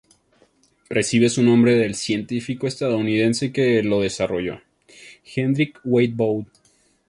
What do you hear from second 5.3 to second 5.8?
Hendrik